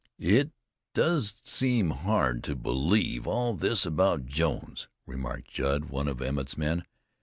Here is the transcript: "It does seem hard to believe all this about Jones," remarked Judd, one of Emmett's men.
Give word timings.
"It 0.17 0.51
does 0.95 1.35
seem 1.43 1.91
hard 1.91 2.43
to 2.45 2.55
believe 2.55 3.27
all 3.27 3.53
this 3.53 3.85
about 3.85 4.25
Jones," 4.25 4.87
remarked 5.05 5.49
Judd, 5.51 5.91
one 5.91 6.07
of 6.07 6.23
Emmett's 6.23 6.57
men. 6.57 6.85